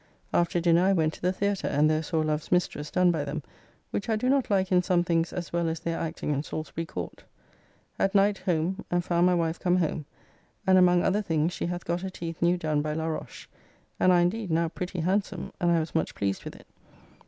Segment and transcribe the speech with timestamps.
[0.33, 3.43] After dinner I went to the theatre, and there saw "Love's Mistress" done by them,
[3.91, 6.87] which I do not like in some things as well as their acting in Salsbury
[6.87, 7.23] Court.
[7.99, 10.05] At night home and found my wife come home,
[10.65, 13.47] and among other things she hath got her teeth new done by La Roche,
[13.99, 16.65] and are indeed now pretty handsome, and I was much pleased with it.